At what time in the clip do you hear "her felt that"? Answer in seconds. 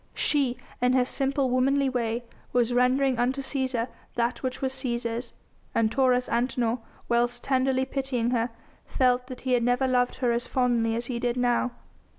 8.31-9.41